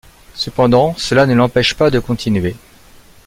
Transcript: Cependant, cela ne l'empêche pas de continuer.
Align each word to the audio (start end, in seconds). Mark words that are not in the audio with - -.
Cependant, 0.33 0.95
cela 0.97 1.27
ne 1.27 1.35
l'empêche 1.35 1.75
pas 1.75 1.91
de 1.91 1.99
continuer. 1.99 2.55